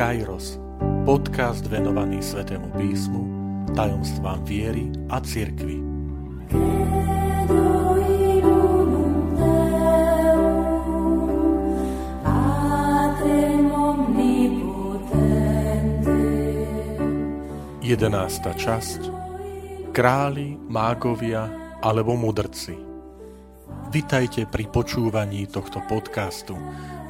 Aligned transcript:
Kairos, 0.00 0.56
podcast 1.04 1.60
venovaný 1.68 2.24
Svetému 2.24 2.72
písmu, 2.72 3.20
tajomstvám 3.76 4.40
viery 4.48 4.88
a 5.12 5.20
cirkvi. 5.20 5.76
Jedenásta 17.84 18.56
časť 18.56 19.00
Králi, 19.92 20.56
mágovia 20.64 21.52
alebo 21.84 22.16
mudrci. 22.16 22.89
Vitajte 23.90 24.46
pri 24.46 24.70
počúvaní 24.70 25.50
tohto 25.50 25.82
podcastu, 25.90 26.54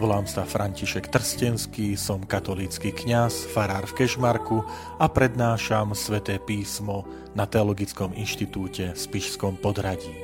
Volám 0.01 0.25
sa 0.25 0.49
František 0.49 1.13
Trstenský, 1.13 1.93
som 1.93 2.25
katolícky 2.25 2.89
kňaz, 2.89 3.53
farár 3.53 3.85
v 3.85 4.01
Kešmarku 4.01 4.65
a 4.97 5.05
prednášam 5.13 5.93
sväté 5.93 6.41
písmo 6.41 7.05
na 7.37 7.45
Teologickom 7.45 8.17
inštitúte 8.17 8.97
v 8.97 8.99
Spišskom 8.99 9.61
podradí. 9.61 10.17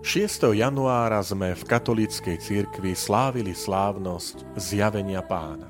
6. 0.00 0.56
januára 0.56 1.20
sme 1.20 1.52
v 1.52 1.62
katolíckej 1.68 2.40
cirkvi 2.40 2.96
slávili 2.96 3.52
slávnosť 3.52 4.56
zjavenia 4.56 5.20
pána. 5.20 5.68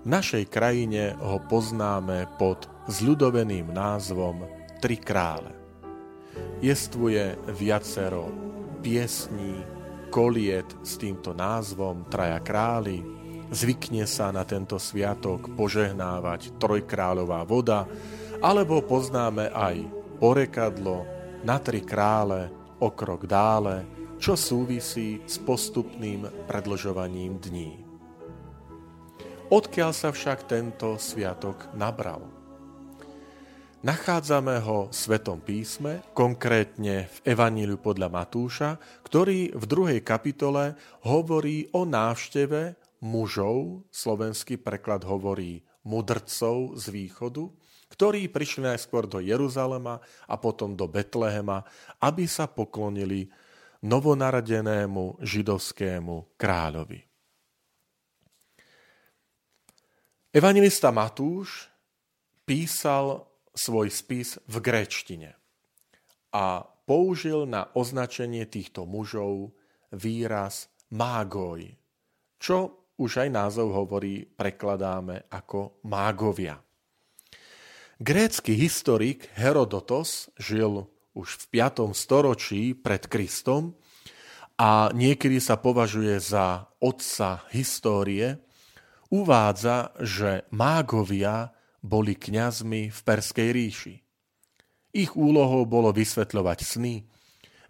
V 0.00 0.06
našej 0.08 0.48
krajine 0.48 1.20
ho 1.20 1.36
poznáme 1.52 2.32
pod 2.40 2.64
zľudoveným 2.88 3.68
názvom 3.76 4.48
Tri 4.80 4.96
krále. 4.96 5.59
Jestvuje 6.60 7.38
viacero 7.56 8.28
piesní, 8.80 9.64
koliet 10.10 10.66
s 10.82 10.98
týmto 10.98 11.32
názvom 11.32 12.04
Traja 12.10 12.42
králi. 12.42 13.00
Zvykne 13.50 14.06
sa 14.06 14.30
na 14.30 14.46
tento 14.46 14.78
sviatok 14.78 15.50
požehnávať 15.54 16.54
trojkráľová 16.58 17.42
voda, 17.46 17.86
alebo 18.42 18.82
poznáme 18.82 19.50
aj 19.50 19.84
porekadlo 20.22 21.06
na 21.42 21.56
tri 21.58 21.82
krále 21.82 22.52
o 22.78 22.92
krok 22.92 23.26
dále, 23.26 23.84
čo 24.20 24.36
súvisí 24.36 25.24
s 25.24 25.40
postupným 25.40 26.28
predlžovaním 26.44 27.40
dní. 27.40 27.72
Odkiaľ 29.50 29.90
sa 29.90 30.14
však 30.14 30.46
tento 30.46 30.94
sviatok 31.00 31.72
nabral? 31.74 32.39
Nachádzame 33.80 34.60
ho 34.60 34.92
v 34.92 34.94
Svetom 34.94 35.40
písme, 35.40 36.04
konkrétne 36.12 37.08
v 37.08 37.32
Evaníliu 37.32 37.80
podľa 37.80 38.12
Matúša, 38.12 38.76
ktorý 39.00 39.56
v 39.56 39.64
druhej 39.64 40.04
kapitole 40.04 40.76
hovorí 41.08 41.64
o 41.72 41.88
návšteve 41.88 42.76
mužov, 43.00 43.88
slovenský 43.88 44.60
preklad 44.60 45.00
hovorí 45.08 45.64
mudrcov 45.88 46.76
z 46.76 46.92
východu, 46.92 47.48
ktorí 47.88 48.28
prišli 48.28 48.68
najskôr 48.68 49.08
do 49.08 49.16
Jeruzalema 49.16 49.96
a 50.28 50.36
potom 50.36 50.76
do 50.76 50.84
Betlehema, 50.84 51.64
aby 52.04 52.28
sa 52.28 52.52
poklonili 52.52 53.32
novonaradenému 53.80 55.24
židovskému 55.24 56.36
kráľovi. 56.36 57.00
Evangelista 60.36 60.92
Matúš 60.92 61.72
písal 62.44 63.29
svoj 63.54 63.90
spis 63.90 64.38
v 64.46 64.56
gréčtine 64.62 65.36
a 66.30 66.62
použil 66.86 67.46
na 67.46 67.70
označenie 67.74 68.46
týchto 68.46 68.86
mužov 68.86 69.54
výraz 69.90 70.70
mágoj, 70.90 71.74
čo 72.38 72.86
už 73.00 73.26
aj 73.26 73.28
názov 73.32 73.72
hovorí, 73.72 74.28
prekladáme 74.28 75.30
ako 75.32 75.80
mágovia. 75.88 76.60
Grécky 78.00 78.56
historik 78.56 79.28
Herodotos 79.36 80.32
žil 80.40 80.88
už 81.12 81.28
v 81.36 81.44
5. 81.60 81.92
storočí 81.92 82.72
pred 82.72 83.04
Kristom 83.08 83.76
a 84.56 84.92
niekedy 84.92 85.40
sa 85.40 85.56
považuje 85.56 86.16
za 86.20 86.68
otca 86.80 87.44
histórie, 87.52 88.40
uvádza, 89.12 89.92
že 90.00 90.44
mágovia 90.52 91.52
boli 91.80 92.16
kňazmi 92.16 92.92
v 92.92 93.00
Perskej 93.04 93.48
ríši. 93.52 93.94
Ich 94.90 95.16
úlohou 95.16 95.64
bolo 95.64 95.94
vysvetľovať 95.94 96.58
sny, 96.64 96.94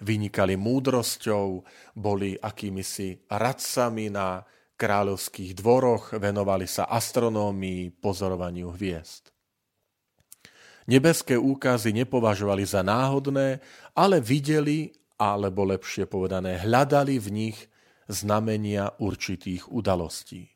vynikali 0.00 0.56
múdrosťou, 0.56 1.62
boli 1.94 2.34
akýmisi 2.34 3.28
radcami 3.28 4.09
na 4.09 4.43
kráľovských 4.81 5.53
dvoroch, 5.60 6.16
venovali 6.16 6.65
sa 6.65 6.88
astronómii, 6.88 8.00
pozorovaniu 8.00 8.72
hviezd. 8.72 9.28
Nebeské 10.88 11.37
úkazy 11.37 11.93
nepovažovali 11.93 12.65
za 12.65 12.81
náhodné, 12.81 13.60
ale 13.93 14.16
videli, 14.25 14.91
alebo 15.20 15.69
lepšie 15.69 16.09
povedané, 16.09 16.65
hľadali 16.65 17.20
v 17.20 17.28
nich 17.28 17.59
znamenia 18.09 18.97
určitých 18.99 19.69
udalostí. 19.69 20.49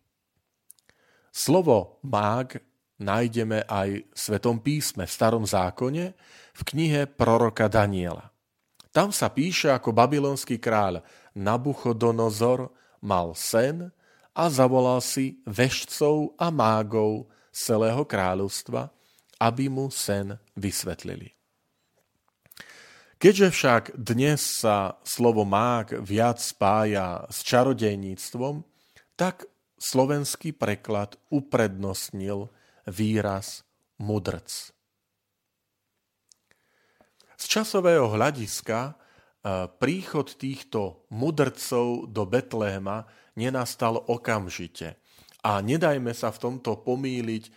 Slovo 1.28 2.00
mág 2.08 2.58
nájdeme 3.04 3.68
aj 3.68 4.00
v 4.00 4.16
Svetom 4.16 4.56
písme, 4.64 5.04
v 5.04 5.12
Starom 5.12 5.44
zákone, 5.44 6.16
v 6.56 6.60
knihe 6.64 7.04
proroka 7.04 7.68
Daniela. 7.68 8.32
Tam 8.94 9.12
sa 9.12 9.28
píše, 9.28 9.68
ako 9.68 9.92
babylonský 9.92 10.56
kráľ 10.56 11.04
Nabuchodonozor 11.36 12.72
mal 13.04 13.36
sen 13.36 13.90
a 14.32 14.44
zavolal 14.48 15.02
si 15.04 15.42
vešcov 15.44 16.38
a 16.38 16.48
mágov 16.48 17.26
celého 17.50 18.06
kráľovstva, 18.06 18.88
aby 19.42 19.66
mu 19.66 19.90
sen 19.90 20.38
vysvetlili. 20.54 21.34
Keďže 23.18 23.48
však 23.50 23.82
dnes 23.98 24.62
sa 24.62 25.00
slovo 25.02 25.42
mág 25.42 25.96
viac 25.98 26.38
spája 26.38 27.26
s 27.30 27.42
čarodejníctvom, 27.46 28.62
tak 29.18 29.50
slovenský 29.78 30.54
preklad 30.54 31.18
uprednostnil 31.34 32.53
výraz 32.88 33.64
mudrc. 34.00 34.74
Z 37.34 37.44
časového 37.50 38.08
hľadiska 38.08 38.78
e, 38.88 38.92
príchod 39.76 40.28
týchto 40.38 41.04
mudrcov 41.12 42.08
do 42.08 42.24
Betléma 42.24 43.04
nenastal 43.36 44.00
okamžite. 44.00 44.96
A 45.44 45.60
nedajme 45.60 46.16
sa 46.16 46.32
v 46.32 46.40
tomto 46.40 46.80
pomýliť 46.80 47.44
e, 47.44 47.52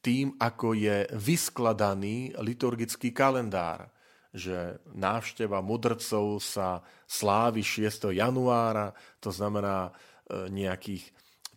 tým, 0.00 0.34
ako 0.40 0.74
je 0.74 1.06
vyskladaný 1.12 2.34
liturgický 2.40 3.12
kalendár, 3.12 3.92
že 4.32 4.80
návšteva 4.96 5.60
mudrcov 5.60 6.40
sa 6.40 6.80
slávi 7.04 7.60
6. 7.62 8.10
januára, 8.16 8.96
to 9.20 9.30
znamená 9.30 9.90
e, 9.90 10.50
nejakých 10.50 11.04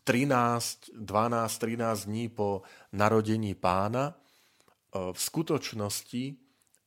13, 0.03 1.00
12, 1.00 1.59
13 1.59 2.08
dní 2.12 2.28
po 2.28 2.68
narodení 2.91 3.56
pána, 3.56 4.12
e, 4.12 4.14
v 5.16 5.19
skutočnosti 5.19 6.36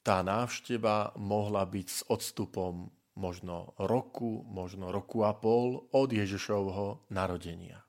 tá 0.05 0.21
návšteva 0.21 1.17
mohla 1.17 1.65
byť 1.65 1.87
s 1.89 2.01
odstupom 2.07 2.93
možno 3.17 3.73
roku, 3.81 4.45
možno 4.45 4.93
roku 4.93 5.25
a 5.25 5.33
pol 5.33 5.89
od 5.91 6.09
Ježišovho 6.13 7.09
narodenia. 7.09 7.81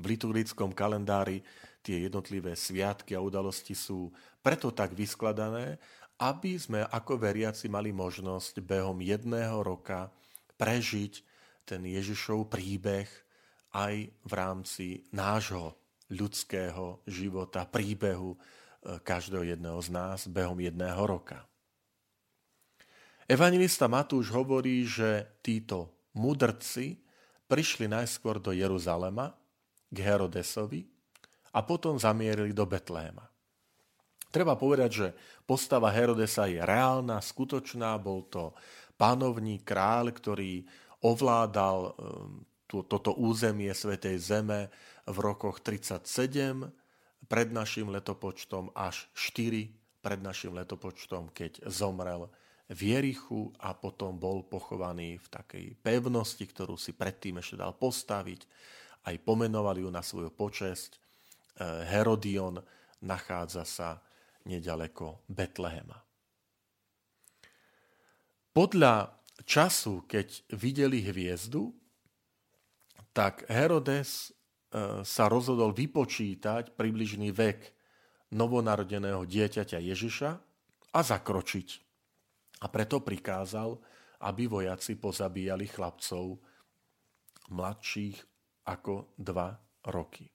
V 0.00 0.16
liturgickom 0.16 0.72
kalendári 0.72 1.44
tie 1.84 2.08
jednotlivé 2.08 2.56
sviatky 2.56 3.12
a 3.12 3.20
udalosti 3.20 3.76
sú 3.76 4.08
preto 4.40 4.72
tak 4.72 4.96
vyskladané, 4.96 5.76
aby 6.18 6.58
sme 6.58 6.82
ako 6.88 7.20
veriaci 7.20 7.70
mali 7.70 7.94
možnosť 7.94 8.64
behom 8.64 8.98
jedného 8.98 9.62
roka 9.62 10.10
prežiť 10.58 11.22
ten 11.68 11.84
Ježišov 11.84 12.50
príbeh, 12.50 13.06
aj 13.78 13.94
v 14.10 14.32
rámci 14.34 14.86
nášho 15.14 15.78
ľudského 16.10 17.04
života, 17.06 17.68
príbehu 17.68 18.34
e, 18.34 18.38
každého 18.98 19.54
jedného 19.54 19.78
z 19.78 19.88
nás 19.94 20.26
behom 20.26 20.58
jedného 20.58 20.98
roka. 21.06 21.46
Evangelista 23.28 23.86
Matúš 23.86 24.32
hovorí, 24.32 24.88
že 24.88 25.38
títo 25.44 26.08
mudrci 26.16 26.96
prišli 27.46 27.86
najskôr 27.86 28.40
do 28.40 28.56
Jeruzalema 28.56 29.36
k 29.92 29.96
Herodesovi 30.00 30.88
a 31.52 31.60
potom 31.60 32.00
zamierili 32.00 32.56
do 32.56 32.64
Betléma. 32.64 33.28
Treba 34.28 34.56
povedať, 34.56 34.90
že 34.92 35.06
postava 35.48 35.88
Herodesa 35.88 36.48
je 36.48 36.60
reálna, 36.60 37.20
skutočná, 37.20 37.96
bol 37.96 38.28
to 38.28 38.52
panovník, 39.00 39.64
kráľ, 39.64 40.12
ktorý 40.12 40.64
ovládal 41.04 41.96
to, 42.68 42.84
toto 42.84 43.16
územie 43.16 43.72
Svetej 43.72 44.20
Zeme 44.20 44.68
v 45.08 45.16
rokoch 45.18 45.64
37 45.64 46.04
pred 47.26 47.48
našim 47.48 47.88
letopočtom 47.88 48.70
až 48.76 49.08
4 49.16 50.04
pred 50.04 50.20
našim 50.22 50.54
letopočtom, 50.54 51.34
keď 51.34 51.66
zomrel 51.66 52.30
v 52.68 52.80
Jerichu 52.92 53.50
a 53.58 53.72
potom 53.72 54.20
bol 54.20 54.44
pochovaný 54.44 55.16
v 55.16 55.26
takej 55.32 55.66
pevnosti, 55.80 56.44
ktorú 56.44 56.76
si 56.76 56.92
predtým 56.92 57.40
ešte 57.40 57.56
dal 57.56 57.72
postaviť. 57.72 58.44
Aj 59.08 59.16
pomenovali 59.16 59.80
ju 59.82 59.90
na 59.90 60.04
svoju 60.04 60.28
počesť. 60.28 60.90
E, 60.92 60.98
Herodion 61.88 62.60
nachádza 63.00 63.64
sa 63.64 64.04
nedaleko 64.44 65.24
Betlehema. 65.26 65.96
Podľa 68.52 69.16
času, 69.48 70.04
keď 70.04 70.52
videli 70.52 71.00
hviezdu, 71.00 71.72
tak 73.12 73.48
Herodes 73.50 74.28
e, 74.28 75.04
sa 75.04 75.24
rozhodol 75.26 75.74
vypočítať 75.74 76.74
približný 76.74 77.34
vek 77.34 77.60
novonarodeného 78.34 79.24
dieťaťa 79.24 79.78
Ježiša 79.80 80.30
a 80.92 81.00
zakročiť. 81.00 81.68
A 82.58 82.66
preto 82.68 83.00
prikázal, 83.00 83.78
aby 84.26 84.50
vojaci 84.50 84.98
pozabíjali 84.98 85.70
chlapcov 85.70 86.42
mladších 87.54 88.18
ako 88.66 89.14
dva 89.16 89.54
roky. 89.88 90.28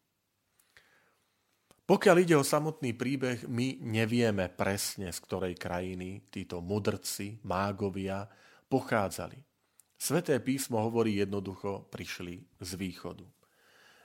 Pokiaľ 1.83 2.15
ide 2.23 2.35
o 2.39 2.47
samotný 2.47 2.95
príbeh, 2.95 3.43
my 3.51 3.83
nevieme 3.83 4.47
presne, 4.47 5.11
z 5.11 5.19
ktorej 5.19 5.59
krajiny 5.59 6.31
títo 6.31 6.63
mudrci, 6.63 7.43
mágovia 7.43 8.23
pochádzali. 8.71 9.52
Sveté 9.97 10.39
písmo 10.43 10.83
hovorí 10.83 11.17
jednoducho, 11.19 11.87
prišli 11.87 12.43
z 12.59 12.71
východu. 12.75 13.23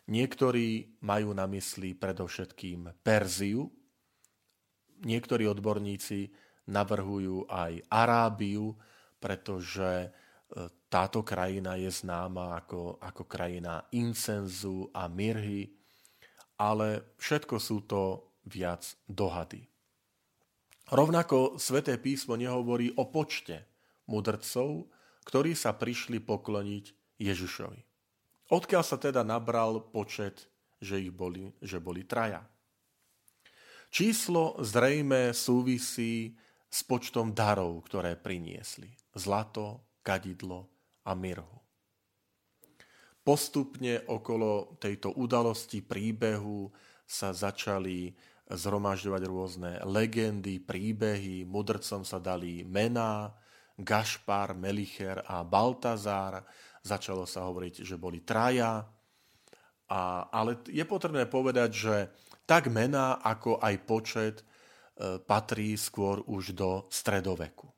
Niektorí 0.09 1.01
majú 1.05 1.37
na 1.37 1.45
mysli 1.51 1.93
predovšetkým 1.93 3.05
Perziu, 3.05 3.69
niektorí 5.05 5.45
odborníci 5.45 6.33
navrhujú 6.69 7.45
aj 7.49 7.85
Arábiu, 7.93 8.73
pretože 9.21 10.07
e, 10.07 10.09
táto 10.89 11.21
krajina 11.21 11.77
je 11.77 11.91
známa 11.93 12.65
ako, 12.65 13.03
ako 13.03 13.23
krajina 13.29 13.85
incenzu 13.93 14.89
a 14.95 15.11
mirhy, 15.13 15.69
ale 16.57 17.15
všetko 17.21 17.57
sú 17.61 17.85
to 17.85 18.03
viac 18.49 18.85
dohady. 19.05 19.69
Rovnako 20.89 21.61
sväté 21.61 22.01
písmo 22.01 22.33
nehovorí 22.33 22.97
o 22.97 23.13
počte 23.13 23.69
mudrcov, 24.09 24.89
ktorí 25.29 25.53
sa 25.53 25.77
prišli 25.77 26.25
pokloniť 26.25 26.85
Ježišovi. 27.21 27.81
Odkiaľ 28.49 28.81
sa 28.81 28.97
teda 28.97 29.21
nabral 29.21 29.85
počet, 29.93 30.49
že 30.81 30.97
ich 30.97 31.13
boli, 31.13 31.53
že 31.61 31.77
boli 31.77 32.09
traja. 32.09 32.41
Číslo 33.93 34.57
zrejme 34.65 35.37
súvisí 35.37 36.33
s 36.69 36.81
počtom 36.81 37.37
darov, 37.37 37.85
ktoré 37.85 38.17
priniesli. 38.17 38.89
Zlato, 39.13 40.01
kadidlo 40.01 40.69
a 41.05 41.13
mirhu. 41.13 41.61
Postupne 43.21 44.09
okolo 44.09 44.81
tejto 44.81 45.13
udalosti 45.13 45.85
príbehu 45.85 46.73
sa 47.05 47.37
začali 47.37 48.17
zhromažďovať 48.49 49.23
rôzne 49.29 49.73
legendy, 49.85 50.57
príbehy, 50.57 51.45
mudrcom 51.45 52.01
sa 52.01 52.17
dali 52.17 52.65
mená, 52.65 53.37
Gašpar, 53.79 54.59
Melicher 54.59 55.23
a 55.23 55.47
Baltazár. 55.47 56.43
Začalo 56.83 57.25
sa 57.25 57.47
hovoriť, 57.47 57.87
že 57.87 57.95
boli 57.95 58.27
traja. 58.27 58.83
A, 59.89 60.01
ale 60.29 60.61
je 60.69 60.85
potrebné 60.85 61.31
povedať, 61.31 61.71
že 61.73 61.97
tak 62.45 62.69
mená, 62.69 63.23
ako 63.23 63.63
aj 63.63 63.75
počet 63.87 64.37
e, 64.43 64.45
patrí 65.23 65.79
skôr 65.79 66.21
už 66.27 66.53
do 66.53 66.85
stredoveku. 66.91 67.71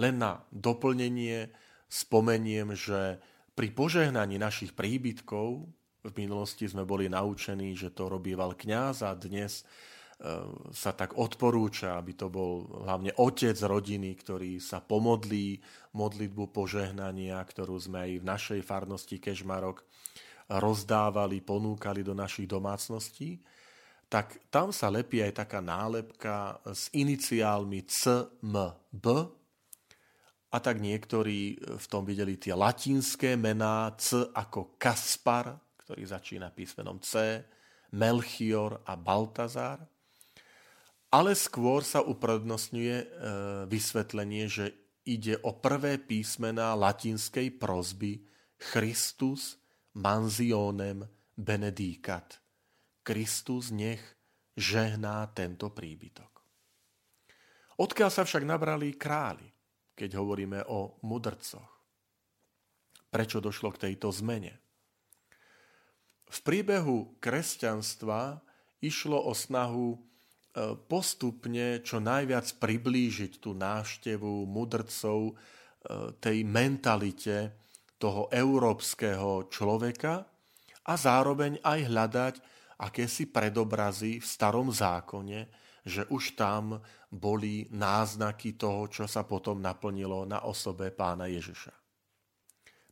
Len 0.00 0.16
na 0.16 0.40
doplnenie 0.48 1.52
spomeniem, 1.90 2.72
že 2.72 3.20
pri 3.52 3.68
požehnaní 3.76 4.40
našich 4.40 4.72
príbytkov 4.72 5.68
v 6.00 6.12
minulosti 6.16 6.64
sme 6.64 6.88
boli 6.88 7.12
naučení, 7.12 7.76
že 7.76 7.92
to 7.92 8.08
robieval 8.08 8.56
kňaz 8.56 9.04
a 9.04 9.12
dnes 9.12 9.68
sa 10.70 10.92
tak 10.92 11.16
odporúča, 11.16 11.96
aby 11.96 12.12
to 12.12 12.28
bol 12.28 12.84
hlavne 12.84 13.16
otec 13.16 13.56
rodiny, 13.56 14.12
ktorý 14.20 14.60
sa 14.60 14.84
pomodlí 14.84 15.56
modlitbu 15.96 16.52
požehnania, 16.52 17.40
ktorú 17.40 17.80
sme 17.80 18.04
aj 18.04 18.12
v 18.20 18.28
našej 18.28 18.60
farnosti 18.60 19.16
Kežmarok 19.16 19.80
rozdávali, 20.50 21.40
ponúkali 21.40 22.04
do 22.04 22.12
našich 22.12 22.44
domácností, 22.44 23.40
tak 24.10 24.44
tam 24.52 24.74
sa 24.74 24.90
lepí 24.92 25.22
aj 25.24 25.46
taká 25.46 25.64
nálepka 25.64 26.58
s 26.68 26.92
iniciálmi 26.92 27.86
CMB, 27.86 29.06
a 30.50 30.58
tak 30.58 30.82
niektorí 30.82 31.62
v 31.62 31.86
tom 31.86 32.02
videli 32.02 32.34
tie 32.34 32.58
latinské 32.58 33.38
mená 33.38 33.94
C 33.94 34.18
ako 34.34 34.74
Kaspar, 34.82 35.54
ktorý 35.86 36.02
začína 36.02 36.50
písmenom 36.50 36.98
C, 36.98 37.38
Melchior 37.94 38.82
a 38.82 38.98
Baltazar. 38.98 39.78
Ale 41.10 41.34
skôr 41.34 41.82
sa 41.82 42.06
uprednostňuje 42.06 42.96
e, 43.02 43.06
vysvetlenie, 43.66 44.46
že 44.46 44.70
ide 45.02 45.38
o 45.42 45.58
prvé 45.58 45.98
písmená 45.98 46.78
latinskej 46.78 47.58
prozby 47.58 48.22
Christus 48.54 49.58
manzionem 49.98 51.02
benedicat. 51.34 52.38
Kristus 53.02 53.74
nech 53.74 54.02
žehná 54.54 55.26
tento 55.34 55.74
príbytok. 55.74 56.30
Odkiaľ 57.80 58.10
sa 58.12 58.22
však 58.22 58.46
nabrali 58.46 58.94
králi? 58.94 59.50
keď 60.00 60.16
hovoríme 60.16 60.64
o 60.72 60.96
mudrcoch. 61.04 61.68
Prečo 63.12 63.44
došlo 63.44 63.76
k 63.76 63.92
tejto 63.92 64.08
zmene? 64.08 64.56
V 66.24 66.38
príbehu 66.40 67.20
kresťanstva 67.20 68.40
išlo 68.80 69.20
o 69.20 69.36
snahu 69.36 70.00
postupne 70.90 71.78
čo 71.86 72.02
najviac 72.02 72.58
priblížiť 72.58 73.38
tú 73.38 73.54
návštevu 73.54 74.50
mudrcov 74.50 75.30
e, 75.30 75.32
tej 76.18 76.42
mentalite 76.42 77.54
toho 78.00 78.26
európskeho 78.32 79.46
človeka 79.46 80.26
a 80.88 80.92
zároveň 80.98 81.62
aj 81.62 81.80
hľadať 81.86 82.34
akési 82.80 83.28
predobrazy 83.28 84.18
v 84.18 84.26
starom 84.26 84.72
zákone, 84.72 85.46
že 85.86 86.08
už 86.10 86.34
tam 86.34 86.80
boli 87.12 87.68
náznaky 87.70 88.56
toho, 88.56 88.88
čo 88.88 89.04
sa 89.04 89.22
potom 89.22 89.60
naplnilo 89.60 90.26
na 90.26 90.42
osobe 90.48 90.90
pána 90.90 91.28
Ježiša. 91.28 91.74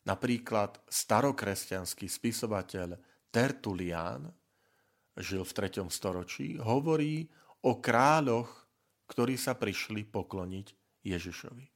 Napríklad 0.06 0.78
starokresťanský 0.88 2.06
spisovateľ 2.06 2.96
Tertulian, 3.28 4.30
žil 5.18 5.42
v 5.44 5.52
3. 5.52 5.84
storočí, 5.90 6.56
hovorí 6.56 7.28
o 7.64 7.78
kráľoch, 7.78 8.50
ktorí 9.08 9.40
sa 9.40 9.56
prišli 9.56 10.04
pokloniť 10.06 10.66
Ježišovi. 11.02 11.66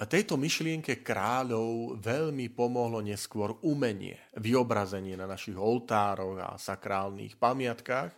A 0.00 0.08
tejto 0.08 0.34
myšlienke 0.34 1.04
kráľov 1.04 2.00
veľmi 2.02 2.50
pomohlo 2.50 2.98
neskôr 3.04 3.54
umenie, 3.62 4.18
vyobrazenie 4.34 5.14
na 5.14 5.30
našich 5.30 5.54
oltároch 5.54 6.42
a 6.42 6.58
sakrálnych 6.58 7.38
pamiatkách, 7.38 8.10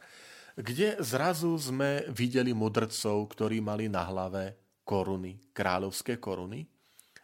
kde 0.54 0.96
zrazu 1.02 1.52
sme 1.58 2.06
videli 2.14 2.54
mudrcov, 2.54 3.26
ktorí 3.34 3.58
mali 3.58 3.90
na 3.90 4.06
hlave 4.06 4.54
koruny, 4.86 5.50
kráľovské 5.50 6.22
koruny, 6.22 6.62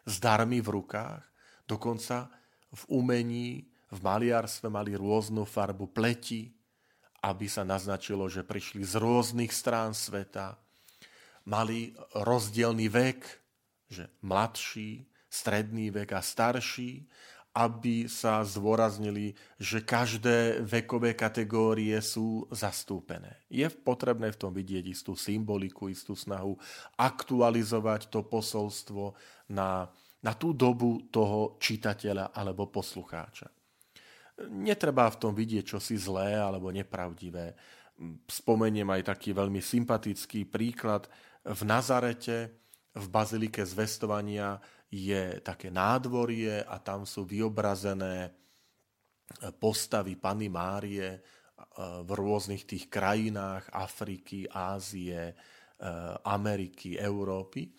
s 0.03 0.19
darmi 0.19 0.59
v 0.59 0.69
rukách, 0.81 1.23
dokonca 1.63 2.27
v 2.69 2.83
umení, 2.91 3.65
v 3.91 3.99
maliarstve 4.03 4.67
mali 4.67 4.93
rôznu 4.93 5.47
farbu 5.47 5.89
pleti, 5.89 6.51
aby 7.21 7.45
sa 7.45 7.61
naznačilo, 7.61 8.25
že 8.27 8.41
prišli 8.41 8.81
z 8.81 8.97
rôznych 8.97 9.53
strán 9.53 9.93
sveta. 9.93 10.57
Mali 11.45 11.93
rozdielný 12.17 12.89
vek, 12.89 13.19
že 13.89 14.09
mladší, 14.25 15.05
stredný 15.29 15.93
vek 15.93 16.17
a 16.17 16.21
starší 16.21 17.05
aby 17.51 18.07
sa 18.07 18.47
zdôraznili, 18.47 19.35
že 19.59 19.83
každé 19.83 20.63
vekové 20.63 21.11
kategórie 21.11 21.99
sú 21.99 22.47
zastúpené. 22.47 23.43
Je 23.51 23.67
potrebné 23.67 24.31
v 24.31 24.39
tom 24.39 24.55
vidieť 24.55 24.87
istú 24.87 25.19
symboliku, 25.19 25.91
istú 25.91 26.15
snahu 26.15 26.55
aktualizovať 26.95 28.07
to 28.07 28.23
posolstvo 28.23 29.19
na, 29.51 29.91
na 30.23 30.31
tú 30.31 30.55
dobu 30.55 31.11
toho 31.11 31.59
čitateľa 31.59 32.31
alebo 32.31 32.71
poslucháča. 32.71 33.51
Netreba 34.49 35.11
v 35.11 35.19
tom 35.21 35.33
vidieť 35.35 35.77
čosi 35.77 35.99
zlé 35.99 36.39
alebo 36.39 36.73
nepravdivé. 36.73 37.53
Spomeniem 38.25 38.89
aj 38.89 39.13
taký 39.13 39.35
veľmi 39.35 39.61
sympatický 39.61 40.49
príklad. 40.49 41.05
V 41.45 41.61
Nazarete, 41.67 42.61
v 42.97 43.05
Bazilike 43.07 43.61
zvestovania 43.61 44.57
je 44.91 45.39
také 45.39 45.71
nádvorie 45.71 46.67
a 46.67 46.75
tam 46.83 47.07
sú 47.07 47.23
vyobrazené 47.23 48.27
e, 48.27 48.29
postavy 49.55 50.19
Pany 50.19 50.51
Márie 50.51 51.07
e, 51.15 51.19
v 52.03 52.09
rôznych 52.11 52.67
tých 52.67 52.91
krajinách 52.91 53.71
Afriky, 53.71 54.43
Ázie, 54.51 55.31
e, 55.31 55.33
Ameriky, 56.27 56.99
Európy. 56.99 57.71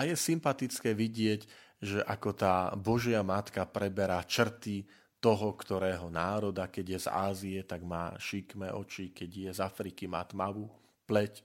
A 0.00 0.08
je 0.08 0.16
sympatické 0.16 0.96
vidieť, 0.96 1.40
že 1.84 2.00
ako 2.00 2.30
tá 2.32 2.72
Božia 2.72 3.20
Matka 3.20 3.68
preberá 3.68 4.24
črty 4.24 4.88
toho, 5.24 5.56
ktorého 5.56 6.12
národa, 6.12 6.68
keď 6.68 6.84
je 6.84 6.98
z 7.00 7.08
Ázie, 7.08 7.58
tak 7.64 7.80
má 7.80 8.12
šikmé 8.20 8.68
oči, 8.76 9.08
keď 9.08 9.30
je 9.32 9.50
z 9.56 9.60
Afriky, 9.64 10.04
má 10.04 10.20
tmavú 10.20 10.68
pleť. 11.08 11.40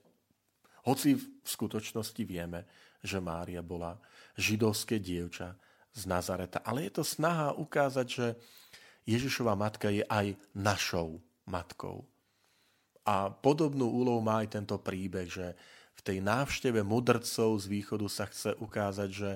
Hoci 0.84 1.16
v 1.16 1.24
skutočnosti 1.48 2.20
vieme, 2.28 2.68
že 3.00 3.24
Mária 3.24 3.64
bola 3.64 3.96
židovské 4.36 5.00
dievča 5.00 5.56
z 5.96 6.12
Nazareta. 6.12 6.60
Ale 6.68 6.92
je 6.92 7.00
to 7.00 7.04
snaha 7.08 7.56
ukázať, 7.56 8.08
že 8.08 8.28
Ježišova 9.08 9.56
matka 9.56 9.88
je 9.88 10.04
aj 10.12 10.36
našou 10.52 11.24
matkou. 11.48 12.04
A 13.08 13.32
podobnú 13.32 13.88
úlohu 13.88 14.20
má 14.20 14.44
aj 14.44 14.60
tento 14.60 14.76
príbeh, 14.76 15.32
že 15.32 15.56
v 15.96 16.02
tej 16.04 16.18
návšteve 16.20 16.84
mudrcov 16.84 17.64
z 17.64 17.66
východu 17.72 18.08
sa 18.12 18.28
chce 18.28 18.60
ukázať, 18.60 19.10
že 19.10 19.30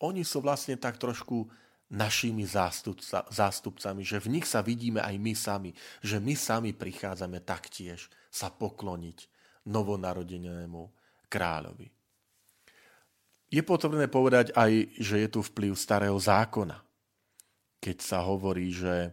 oni 0.00 0.24
sú 0.24 0.40
vlastne 0.40 0.80
tak 0.80 0.96
trošku 0.96 1.52
našimi 1.90 2.46
zástupca, 2.46 3.26
zástupcami, 3.26 4.06
že 4.06 4.22
v 4.22 4.38
nich 4.38 4.46
sa 4.46 4.62
vidíme 4.62 5.02
aj 5.02 5.16
my 5.18 5.32
sami, 5.34 5.70
že 6.00 6.22
my 6.22 6.38
sami 6.38 6.70
prichádzame 6.70 7.42
taktiež 7.42 8.06
sa 8.30 8.46
pokloniť 8.48 9.26
novonarodenému 9.66 10.82
kráľovi. 11.26 11.90
Je 13.50 13.62
potrebné 13.66 14.06
povedať 14.06 14.54
aj, 14.54 14.70
že 14.94 15.26
je 15.26 15.28
tu 15.28 15.42
vplyv 15.42 15.74
starého 15.74 16.14
zákona. 16.14 16.78
Keď 17.82 17.96
sa 17.98 18.22
hovorí, 18.22 18.70
že 18.70 18.94
e, 19.02 19.10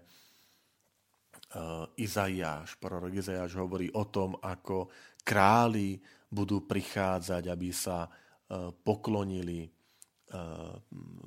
Izaiáš, 1.98 2.78
prorok 2.78 3.18
Izaiáš 3.18 3.58
hovorí 3.58 3.90
o 3.98 4.06
tom, 4.06 4.38
ako 4.38 4.94
králi 5.26 5.98
budú 6.30 6.62
prichádzať, 6.70 7.50
aby 7.50 7.70
sa 7.74 8.06
e, 8.06 8.10
poklonili 8.70 9.66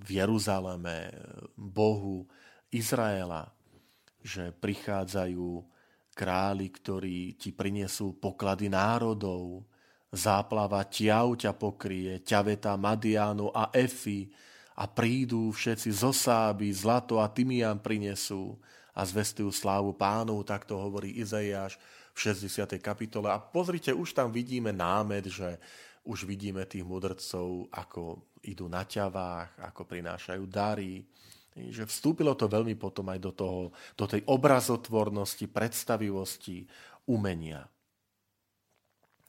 v 0.01 0.09
Jeruzaleme, 0.09 1.09
Bohu 1.57 2.29
Izraela, 2.69 3.49
že 4.21 4.53
prichádzajú 4.53 5.65
králi, 6.13 6.69
ktorí 6.69 7.41
ti 7.41 7.51
prinesú 7.57 8.13
poklady 8.21 8.69
národov, 8.69 9.65
záplava 10.13 10.85
ťav 10.85 11.39
ťa 11.39 11.53
pokrie, 11.57 12.21
ťaveta 12.21 12.77
Madianu 12.77 13.49
a 13.55 13.73
Efy 13.73 14.29
a 14.77 14.85
prídu 14.85 15.49
všetci 15.55 15.89
zo 15.95 16.13
Sáby, 16.13 16.69
zlato 16.75 17.23
a 17.23 17.31
tymian 17.33 17.81
prinesú 17.81 18.59
a 18.93 19.07
zvestujú 19.07 19.49
slávu 19.55 19.97
pánov, 19.97 20.45
tak 20.45 20.69
to 20.69 20.77
hovorí 20.77 21.17
Izaiáš 21.17 21.81
v 22.13 22.19
60. 22.37 22.77
kapitole. 22.83 23.31
A 23.33 23.39
pozrite, 23.41 23.95
už 23.95 24.13
tam 24.13 24.29
vidíme 24.35 24.75
námed, 24.75 25.31
že 25.31 25.57
už 26.05 26.27
vidíme 26.27 26.67
tých 26.67 26.85
mudrcov, 26.85 27.71
ako 27.71 28.21
idú 28.47 28.67
na 28.71 28.87
ťavách, 28.87 29.61
ako 29.73 29.83
prinášajú 29.85 30.45
dary. 30.49 31.05
Že 31.53 31.85
vstúpilo 31.91 32.33
to 32.39 32.47
veľmi 32.47 32.79
potom 32.79 33.11
aj 33.11 33.19
do, 33.21 33.33
toho, 33.35 33.61
do 33.99 34.07
tej 34.07 34.23
obrazotvornosti, 34.25 35.51
predstavivosti, 35.51 36.65
umenia. 37.11 37.67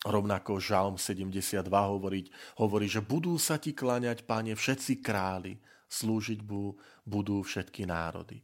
Rovnako 0.02 0.58
Žalm 0.58 0.96
72 0.98 1.62
hovorí, 1.70 2.26
hovorí, 2.58 2.90
že 2.90 3.06
budú 3.06 3.38
sa 3.38 3.62
ti 3.62 3.74
kláňať, 3.78 4.26
páne, 4.26 4.58
všetci 4.58 5.02
králi, 5.02 5.62
slúžiť 5.92 6.40
budú 7.06 7.46
všetky 7.46 7.86
národy. 7.86 8.42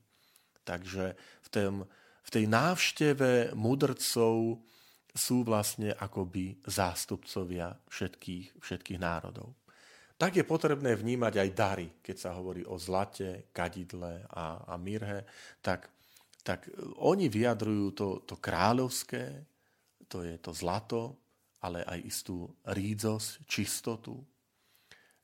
Takže 0.62 1.16
v, 1.16 1.48
tém, 1.50 1.76
v 2.22 2.30
tej 2.30 2.46
návšteve 2.46 3.56
mudrcov 3.56 4.62
sú 5.18 5.42
vlastne 5.42 5.98
akoby 5.98 6.62
zástupcovia 6.68 7.74
všetkých, 7.90 8.62
všetkých 8.62 9.00
národov. 9.02 9.58
Tak 10.18 10.34
je 10.34 10.42
potrebné 10.42 10.98
vnímať 10.98 11.34
aj 11.38 11.50
dary, 11.54 11.88
keď 12.02 12.18
sa 12.18 12.34
hovorí 12.34 12.66
o 12.66 12.82
zlate, 12.82 13.54
kadidle 13.54 14.26
a, 14.34 14.66
a 14.66 14.74
mirhe, 14.82 15.30
tak, 15.62 15.94
tak 16.42 16.66
oni 16.98 17.30
vyjadrujú 17.30 17.86
to, 17.94 18.08
to 18.26 18.36
kráľovské, 18.42 19.46
to 20.10 20.26
je 20.26 20.42
to 20.42 20.50
zlato, 20.58 21.14
ale 21.62 21.86
aj 21.86 22.00
istú 22.02 22.50
rídzosť, 22.66 23.46
čistotu. 23.46 24.18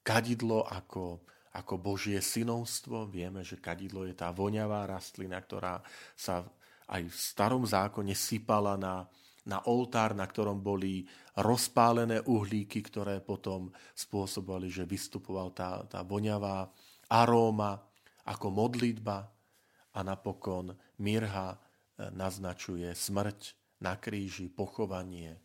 Kadidlo 0.06 0.62
ako, 0.70 1.26
ako 1.58 1.74
Božie 1.82 2.22
synovstvo. 2.22 3.10
Vieme, 3.10 3.42
že 3.42 3.58
kadidlo 3.58 4.06
je 4.06 4.14
tá 4.14 4.30
voňavá 4.30 4.86
rastlina, 4.86 5.42
ktorá 5.42 5.82
sa 6.14 6.46
aj 6.86 7.02
v 7.08 7.16
starom 7.16 7.66
zákone 7.66 8.14
sypala 8.14 8.78
na, 8.78 9.10
na 9.44 9.60
oltár, 9.68 10.16
na 10.16 10.24
ktorom 10.24 10.64
boli 10.64 11.04
rozpálené 11.36 12.24
uhlíky, 12.24 12.80
ktoré 12.80 13.20
potom 13.20 13.74
spôsobovali, 13.92 14.72
že 14.72 14.88
vystupoval 14.88 15.52
tá, 15.52 15.84
tá 15.84 16.00
voňavá 16.06 16.72
aróma 17.12 17.84
ako 18.24 18.48
modlitba 18.54 19.28
a 19.94 20.00
napokon 20.02 20.72
mirha 21.04 21.54
e, 21.54 21.58
naznačuje 22.16 22.88
smrť 22.96 23.40
na 23.84 24.00
kríži, 24.00 24.48
pochovanie, 24.48 25.36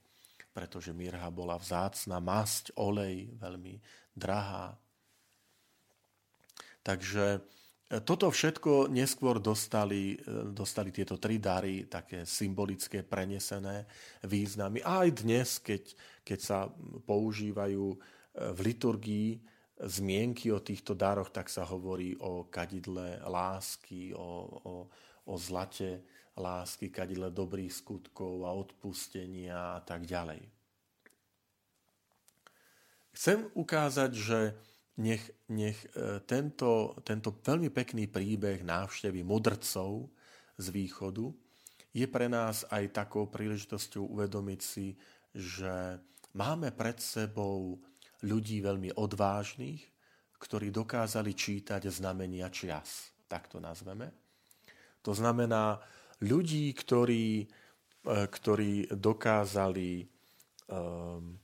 pretože 0.55 0.95
mirha 0.95 1.27
bola 1.35 1.59
vzácna, 1.59 2.23
masť, 2.23 2.79
olej, 2.79 3.35
veľmi 3.35 3.83
drahá. 4.15 4.79
Takže 6.87 7.43
toto 7.89 8.29
všetko 8.29 8.93
neskôr 8.93 9.41
dostali, 9.41 10.13
e, 10.21 10.53
dostali 10.53 10.93
tieto 10.93 11.17
tri 11.17 11.41
dary, 11.41 11.89
také 11.89 12.29
symbolické, 12.29 13.01
prenesené 13.01 13.89
významy. 14.29 14.85
A 14.85 15.09
aj 15.09 15.25
dnes, 15.25 15.57
keď, 15.57 15.97
keď 16.21 16.39
sa 16.45 16.59
používajú 17.09 17.87
e, 17.89 17.97
v 18.53 18.59
liturgii 18.61 19.29
zmienky 19.81 20.53
o 20.53 20.61
týchto 20.61 20.93
daroch, 20.93 21.33
tak 21.33 21.49
sa 21.49 21.65
hovorí 21.65 22.13
o 22.21 22.45
kadidle 22.53 23.25
lásky, 23.25 24.13
o, 24.13 24.21
o, 24.21 24.75
o 25.25 25.35
zlate 25.41 26.05
lásky, 26.37 26.93
kadidle 26.93 27.33
dobrých 27.33 27.73
skutkov 27.73 28.45
a 28.45 28.53
odpustenia 28.53 29.79
a 29.79 29.81
tak 29.81 30.05
ďalej. 30.05 30.45
Chcem 33.17 33.49
ukázať, 33.57 34.11
že 34.15 34.39
nech, 34.99 35.23
nech 35.49 35.79
e, 35.95 36.19
tento, 36.27 36.99
tento 37.07 37.31
veľmi 37.39 37.71
pekný 37.71 38.11
príbeh 38.11 38.67
návštevy 38.67 39.23
mudrcov 39.23 40.11
z 40.59 40.67
východu 40.75 41.31
je 41.95 42.07
pre 42.11 42.27
nás 42.27 42.67
aj 42.69 42.93
takou 42.93 43.31
príležitosťou 43.31 44.05
uvedomiť 44.11 44.61
si, 44.61 44.99
že 45.33 46.03
máme 46.35 46.75
pred 46.75 46.99
sebou 46.99 47.79
ľudí 48.27 48.59
veľmi 48.61 48.99
odvážnych, 48.99 49.81
ktorí 50.39 50.71
dokázali 50.71 51.35
čítať 51.35 51.87
znamenia 51.91 52.51
čias, 52.51 53.15
tak 53.31 53.47
to 53.47 53.63
nazveme. 53.63 54.11
To 55.07 55.15
znamená 55.15 55.79
ľudí, 56.23 56.75
ktorí, 56.75 57.47
e, 57.47 57.47
ktorí 58.07 58.91
dokázali 58.91 60.11
um, 60.67 61.39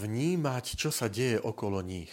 vnímať, 0.00 0.64
čo 0.76 0.90
sa 0.90 1.10
deje 1.10 1.38
okolo 1.40 1.80
nich 1.80 2.12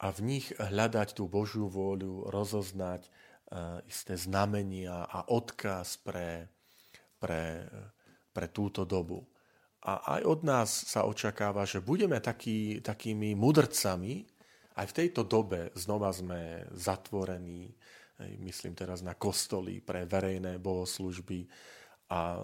a 0.00 0.08
v 0.10 0.20
nich 0.24 0.46
hľadať 0.56 1.12
tú 1.12 1.28
Božiu 1.28 1.68
vôľu, 1.68 2.32
rozoznať 2.32 3.04
uh, 3.04 3.84
isté 3.84 4.16
znamenia 4.16 5.04
a 5.04 5.28
odkaz 5.28 6.00
pre, 6.00 6.48
pre, 7.20 7.68
pre 8.32 8.46
túto 8.48 8.88
dobu. 8.88 9.28
A 9.84 10.20
aj 10.20 10.22
od 10.24 10.40
nás 10.44 10.68
sa 10.68 11.08
očakáva, 11.08 11.64
že 11.64 11.84
budeme 11.84 12.20
taký, 12.20 12.84
takými 12.84 13.32
mudrcami, 13.32 14.24
aj 14.76 14.86
v 14.88 14.96
tejto 14.96 15.24
dobe 15.28 15.72
znova 15.76 16.12
sme 16.12 16.64
zatvorení, 16.72 17.68
myslím 18.44 18.72
teraz 18.76 19.04
na 19.04 19.16
kostoly 19.16 19.80
pre 19.80 20.04
verejné 20.04 20.60
bohoslužby, 20.60 21.48
a 22.12 22.40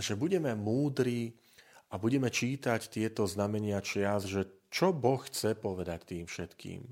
že 0.00 0.16
budeme 0.16 0.56
múdri 0.56 1.36
a 1.90 1.94
budeme 2.00 2.32
čítať 2.32 2.88
tieto 2.88 3.28
znamenia 3.28 3.80
čias, 3.84 4.24
že 4.24 4.48
čo 4.72 4.90
Boh 4.90 5.22
chce 5.22 5.54
povedať 5.54 6.00
tým 6.16 6.24
všetkým. 6.26 6.82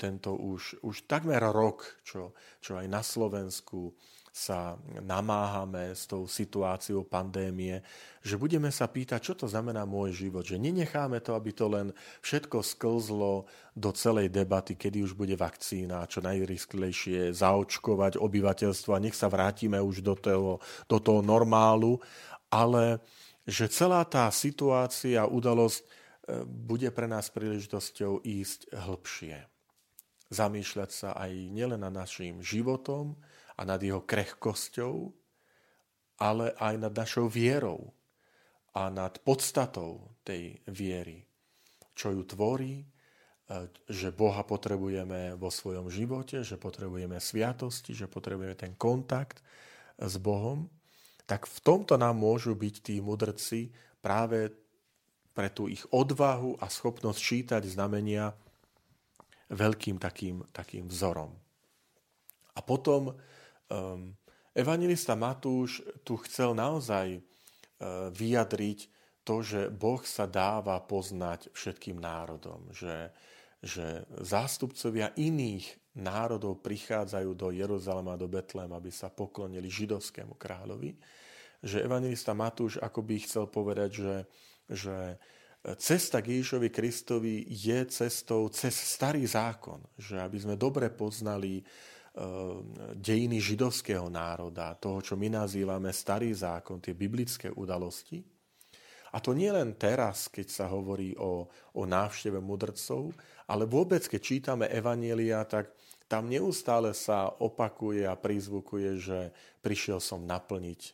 Tento 0.00 0.32
už, 0.32 0.80
už 0.80 1.04
takmer 1.04 1.44
rok, 1.44 1.84
čo, 2.00 2.32
čo 2.64 2.80
aj 2.80 2.86
na 2.88 3.04
Slovensku 3.04 3.92
sa 4.32 4.78
namáhame 5.02 5.92
s 5.92 6.06
tou 6.06 6.30
situáciou 6.30 7.02
pandémie, 7.02 7.82
že 8.22 8.38
budeme 8.38 8.70
sa 8.70 8.86
pýtať, 8.86 9.20
čo 9.20 9.34
to 9.34 9.50
znamená 9.50 9.82
môj 9.82 10.14
život, 10.14 10.46
že 10.46 10.62
nenecháme 10.62 11.18
to, 11.18 11.34
aby 11.34 11.50
to 11.50 11.66
len 11.66 11.90
všetko 12.22 12.62
sklzlo 12.62 13.50
do 13.74 13.90
celej 13.92 14.30
debaty, 14.30 14.78
kedy 14.78 15.02
už 15.02 15.18
bude 15.18 15.34
vakcína, 15.34 16.06
čo 16.06 16.22
najrýsklejšie 16.22 17.34
zaočkovať 17.34 18.16
obyvateľstvo 18.22 18.90
a 18.94 19.02
nech 19.02 19.18
sa 19.18 19.26
vrátime 19.26 19.82
už 19.82 20.06
do 20.06 20.14
toho, 20.14 20.62
do 20.86 20.98
toho 21.02 21.20
normálu, 21.20 21.98
ale 22.48 23.02
že 23.48 23.72
celá 23.72 24.04
tá 24.04 24.28
situácia, 24.28 25.24
udalosť 25.24 25.80
e, 25.80 25.84
bude 26.44 26.92
pre 26.92 27.08
nás 27.08 27.32
príležitosťou 27.32 28.20
ísť 28.20 28.76
hlbšie. 28.76 29.48
Zamýšľať 30.28 30.90
sa 30.92 31.10
aj 31.16 31.32
nielen 31.48 31.80
nad 31.80 31.96
našim 31.96 32.44
životom 32.44 33.16
a 33.56 33.64
nad 33.64 33.80
jeho 33.80 34.04
krehkosťou, 34.04 35.08
ale 36.20 36.52
aj 36.60 36.74
nad 36.76 36.92
našou 36.92 37.32
vierou 37.32 37.96
a 38.76 38.92
nad 38.92 39.16
podstatou 39.24 40.12
tej 40.20 40.60
viery, 40.68 41.24
čo 41.96 42.12
ju 42.12 42.28
tvorí 42.28 42.84
že 43.88 44.12
Boha 44.12 44.44
potrebujeme 44.44 45.32
vo 45.40 45.48
svojom 45.48 45.88
živote, 45.88 46.44
že 46.44 46.60
potrebujeme 46.60 47.16
sviatosti, 47.16 47.96
že 47.96 48.04
potrebujeme 48.04 48.52
ten 48.52 48.76
kontakt 48.76 49.40
s 49.96 50.20
Bohom, 50.20 50.68
tak 51.28 51.44
v 51.44 51.58
tomto 51.60 52.00
nám 52.00 52.16
môžu 52.16 52.56
byť 52.56 52.74
tí 52.80 53.04
mudrci 53.04 53.68
práve 54.00 54.48
pre 55.36 55.52
tú 55.52 55.68
ich 55.68 55.84
odvahu 55.92 56.56
a 56.56 56.66
schopnosť 56.72 57.20
čítať 57.20 57.62
znamenia 57.68 58.32
veľkým 59.52 60.00
takým, 60.00 60.40
takým 60.50 60.88
vzorom. 60.88 61.30
A 62.56 62.60
potom 62.64 63.12
um, 63.12 64.16
evangelista 64.56 65.14
Matúš 65.14 65.84
tu 66.02 66.16
chcel 66.26 66.56
naozaj 66.56 67.20
uh, 67.20 68.10
vyjadriť 68.10 68.90
to, 69.22 69.44
že 69.44 69.60
Boh 69.68 70.00
sa 70.08 70.24
dáva 70.24 70.80
poznať 70.80 71.52
všetkým 71.52 72.00
národom, 72.00 72.72
že, 72.72 73.12
že 73.60 74.08
zástupcovia 74.24 75.12
iných 75.20 75.87
národov 75.98 76.62
prichádzajú 76.62 77.30
do 77.34 77.50
Jeruzalema, 77.50 78.14
do 78.14 78.30
Betlém, 78.30 78.70
aby 78.70 78.88
sa 78.88 79.10
poklonili 79.10 79.66
židovskému 79.66 80.38
kráľovi, 80.38 80.94
že 81.58 81.82
evangelista 81.82 82.32
Matúš 82.38 82.78
akoby 82.78 83.26
chcel 83.26 83.50
povedať, 83.50 83.90
že, 83.98 84.16
že 84.70 84.96
cesta 85.76 86.22
k 86.22 86.38
Ježišovi 86.38 86.70
Kristovi 86.70 87.42
je 87.50 87.82
cestou 87.90 88.46
cez 88.48 88.72
starý 88.72 89.26
zákon, 89.26 89.82
že 89.98 90.22
aby 90.22 90.38
sme 90.38 90.54
dobre 90.54 90.86
poznali 90.88 91.58
eh, 91.58 91.64
dejiny 92.94 93.42
židovského 93.42 94.06
národa, 94.06 94.78
toho, 94.78 95.02
čo 95.02 95.18
my 95.18 95.34
nazývame 95.34 95.90
starý 95.90 96.30
zákon, 96.30 96.78
tie 96.78 96.94
biblické 96.94 97.50
udalosti. 97.50 98.22
A 99.08 99.24
to 99.24 99.32
nie 99.32 99.48
len 99.48 99.72
teraz, 99.74 100.28
keď 100.28 100.46
sa 100.52 100.64
hovorí 100.68 101.16
o, 101.16 101.48
o 101.74 101.82
návšteve 101.88 102.44
mudrcov, 102.44 103.16
ale 103.48 103.64
vôbec, 103.64 104.04
keď 104.04 104.20
čítame 104.20 104.68
Evanielia, 104.68 105.40
tak 105.48 105.72
tam 106.08 106.32
neustále 106.32 106.96
sa 106.96 107.28
opakuje 107.28 108.08
a 108.08 108.16
prizvukuje, 108.16 108.90
že 108.96 109.18
prišiel 109.60 110.00
som 110.00 110.24
naplniť 110.24 110.80
e, 110.80 110.90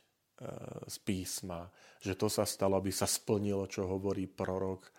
z 0.90 0.96
písma, 1.06 1.70
že 2.02 2.18
to 2.18 2.26
sa 2.26 2.42
stalo, 2.42 2.74
aby 2.76 2.90
sa 2.90 3.06
splnilo, 3.06 3.70
čo 3.70 3.86
hovorí 3.86 4.26
prorok 4.26 4.90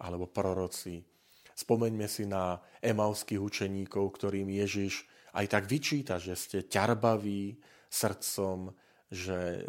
alebo 0.00 0.24
proroci. 0.24 1.04
Spomeňme 1.52 2.08
si 2.08 2.24
na 2.24 2.56
emauských 2.80 3.38
učeníkov, 3.38 4.04
ktorým 4.16 4.48
Ježiš 4.48 5.04
aj 5.36 5.46
tak 5.52 5.64
vyčíta, 5.68 6.16
že 6.16 6.32
ste 6.32 6.64
ťarbaví 6.64 7.60
srdcom, 7.92 8.72
že 9.08 9.36
e, 9.36 9.60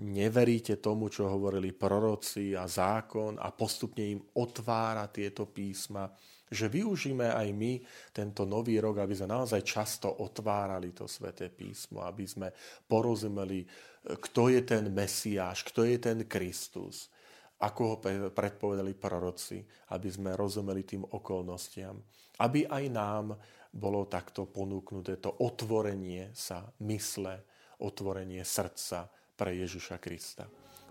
neveríte 0.00 0.80
tomu, 0.80 1.12
čo 1.12 1.28
hovorili 1.28 1.76
proroci 1.76 2.56
a 2.56 2.64
zákon 2.64 3.36
a 3.36 3.52
postupne 3.52 4.08
im 4.08 4.20
otvára 4.40 5.08
tieto 5.12 5.44
písma 5.48 6.08
že 6.48 6.66
využíme 6.68 7.28
aj 7.28 7.48
my 7.52 7.72
tento 8.12 8.48
nový 8.48 8.80
rok, 8.80 9.04
aby 9.04 9.12
sme 9.12 9.32
naozaj 9.32 9.60
často 9.64 10.08
otvárali 10.08 10.96
to 10.96 11.04
sväté 11.04 11.52
písmo, 11.52 12.04
aby 12.04 12.24
sme 12.24 12.48
porozumeli, 12.88 13.64
kto 14.04 14.48
je 14.48 14.60
ten 14.64 14.88
Mesiáš, 14.88 15.64
kto 15.68 15.84
je 15.84 15.96
ten 16.00 16.24
Kristus, 16.24 17.12
ako 17.58 17.80
ho 17.84 17.96
predpovedali 18.30 18.94
proroci, 18.94 19.60
aby 19.92 20.08
sme 20.08 20.38
rozumeli 20.38 20.86
tým 20.86 21.02
okolnostiam. 21.02 21.98
Aby 22.38 22.70
aj 22.70 22.84
nám 22.88 23.26
bolo 23.74 24.06
takto 24.06 24.46
ponúknuté 24.48 25.18
to 25.18 25.34
otvorenie 25.42 26.30
sa 26.32 26.64
mysle, 26.86 27.42
otvorenie 27.82 28.46
srdca 28.46 29.10
pre 29.38 29.54
Ježiša 29.58 29.98
Krista. 29.98 30.46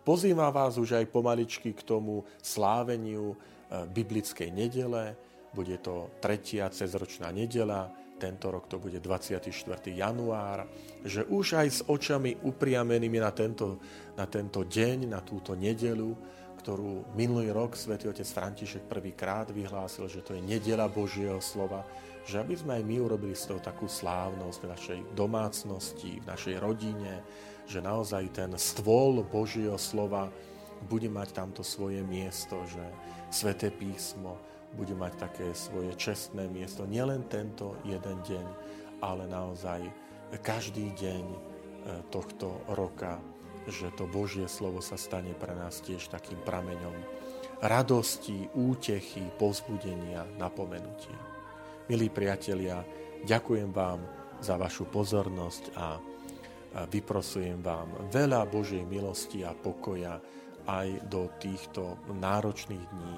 Pozývam 0.08 0.56
vás 0.56 0.80
už 0.80 0.96
aj 0.96 1.12
pomaličky 1.12 1.76
k 1.76 1.84
tomu 1.84 2.24
sláveniu 2.40 3.36
eh, 3.36 3.84
biblickej 3.92 4.56
nedele, 4.56 5.20
bude 5.58 5.82
to 5.82 6.22
tretia 6.22 6.70
cezročná 6.70 7.34
nedela, 7.34 7.90
tento 8.22 8.54
rok 8.54 8.70
to 8.70 8.78
bude 8.78 9.02
24. 9.02 9.50
január, 9.90 10.70
že 11.02 11.26
už 11.26 11.58
aj 11.58 11.68
s 11.70 11.82
očami 11.86 12.38
upriamenými 12.46 13.18
na 13.18 13.34
tento, 13.34 13.82
na 14.14 14.30
tento 14.30 14.66
deň, 14.66 15.10
na 15.10 15.22
túto 15.26 15.58
nedelu, 15.58 16.14
ktorú 16.62 17.14
minulý 17.14 17.54
rok 17.54 17.74
svätý 17.78 18.10
otec 18.10 18.26
František 18.26 18.90
prvýkrát 18.90 19.50
vyhlásil, 19.54 20.10
že 20.10 20.26
to 20.26 20.38
je 20.38 20.42
nedela 20.42 20.90
Božieho 20.90 21.42
slova, 21.42 21.86
že 22.28 22.42
aby 22.42 22.58
sme 22.58 22.82
aj 22.82 22.84
my 22.84 22.96
urobili 23.00 23.38
z 23.38 23.54
toho 23.54 23.62
takú 23.64 23.88
slávnosť 23.88 24.58
v 24.60 24.70
našej 24.74 25.00
domácnosti, 25.16 26.20
v 26.20 26.26
našej 26.28 26.56
rodine, 26.60 27.24
že 27.70 27.80
naozaj 27.80 28.34
ten 28.34 28.52
stôl 28.60 29.24
Božieho 29.24 29.80
slova 29.80 30.28
bude 30.86 31.08
mať 31.08 31.34
tamto 31.34 31.64
svoje 31.64 32.04
miesto, 32.04 32.60
že 32.68 32.84
sväté 33.32 33.72
písmo, 33.72 34.36
bude 34.76 34.94
mať 34.98 35.14
také 35.30 35.48
svoje 35.56 35.96
čestné 35.96 36.50
miesto. 36.52 36.84
Nielen 36.84 37.30
tento 37.32 37.80
jeden 37.88 38.20
deň, 38.26 38.46
ale 39.00 39.24
naozaj 39.30 39.86
každý 40.44 40.92
deň 40.98 41.24
e, 41.24 41.38
tohto 42.12 42.60
roka, 42.76 43.22
že 43.68 43.92
to 43.96 44.08
Božie 44.08 44.48
slovo 44.48 44.84
sa 44.84 45.00
stane 45.00 45.32
pre 45.36 45.56
nás 45.56 45.80
tiež 45.84 46.12
takým 46.12 46.40
prameňom 46.44 46.96
radosti, 47.64 48.48
útechy, 48.54 49.24
pozbudenia, 49.40 50.28
napomenutia. 50.38 51.18
Milí 51.88 52.12
priatelia, 52.12 52.84
ďakujem 53.24 53.72
vám 53.72 54.04
za 54.44 54.60
vašu 54.60 54.86
pozornosť 54.92 55.64
a 55.74 55.98
vyprosujem 56.86 57.58
vám 57.66 58.12
veľa 58.14 58.46
Božej 58.46 58.86
milosti 58.86 59.42
a 59.42 59.58
pokoja 59.58 60.22
aj 60.68 61.10
do 61.10 61.32
týchto 61.42 61.98
náročných 62.12 62.86
dní, 62.92 63.18